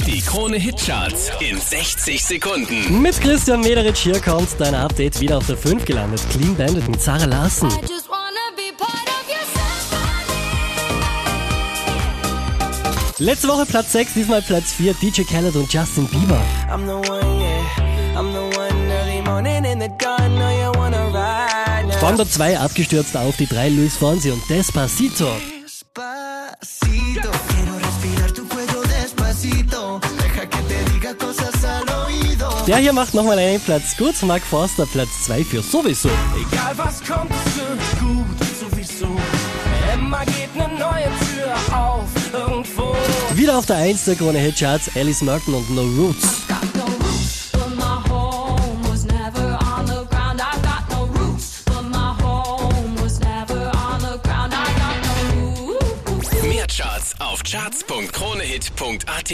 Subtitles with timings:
[0.00, 3.00] Die Krone Hitcharts in 60 Sekunden.
[3.00, 6.20] Mit Christian Mederitsch hier kommt dein Update wieder auf der 5 gelandet.
[6.30, 7.68] Clean Bandit mit Sarah Larsen.
[13.18, 16.40] Letzte Woche Platz 6, diesmal Platz 4, DJ Khaled und Justin Bieber.
[16.68, 18.18] I'm the one, yeah.
[18.18, 20.34] I'm the one early morning in the dawn.
[20.34, 21.98] Know you wanna ride now.
[21.98, 25.36] Von der 2 abgestürzt auf die 3 Luis Fonsi und Despacito.
[25.62, 27.30] Despacito,
[32.66, 34.22] Der hier macht nochmal einen Platz gut.
[34.22, 36.08] Mark Forster Platz 2 für sowieso.
[36.08, 38.24] Egal was kommt, es wird gut,
[38.60, 39.08] sowieso.
[39.92, 42.94] Immer geht ne neue Tür auf, irgendwo.
[43.34, 46.42] Wieder auf der 1 der Krone Hitcharts, Alice Merton und no roots.
[56.42, 59.32] Mehr Charts auf charts.kronehit.at.